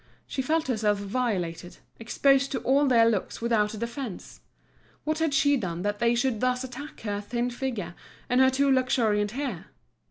She 0.25 0.41
felt 0.41 0.65
herself 0.67 0.97
violated, 0.97 1.77
exposed 1.99 2.51
to 2.53 2.59
all 2.61 2.87
their 2.87 3.07
looks, 3.07 3.39
without 3.39 3.77
defence. 3.79 4.41
What 5.03 5.19
had 5.19 5.31
she 5.31 5.57
done 5.57 5.83
that 5.83 5.99
they 5.99 6.15
should 6.15 6.39
thus 6.41 6.63
attack 6.63 7.01
her 7.01 7.21
thin 7.21 7.51
figure, 7.51 7.93
and 8.27 8.41
her 8.41 8.49
too 8.49 8.71
luxuriant 8.71 9.29
hair? 9.33 9.67